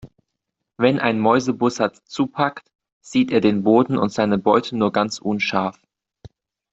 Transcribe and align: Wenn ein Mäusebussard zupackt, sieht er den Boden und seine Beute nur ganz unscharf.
Wenn 0.77 0.97
ein 0.97 1.19
Mäusebussard 1.19 1.95
zupackt, 2.09 2.71
sieht 3.01 3.29
er 3.31 3.39
den 3.39 3.61
Boden 3.61 3.99
und 3.99 4.11
seine 4.11 4.39
Beute 4.39 4.75
nur 4.75 4.91
ganz 4.91 5.19
unscharf. 5.19 5.79